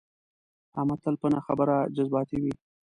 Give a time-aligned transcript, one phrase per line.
[0.79, 2.53] احمد تل په نه خبره جذباتي وي.